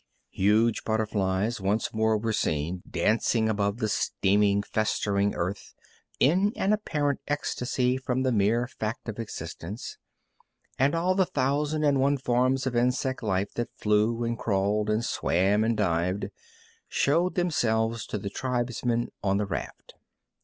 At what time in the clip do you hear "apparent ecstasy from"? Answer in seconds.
6.73-8.23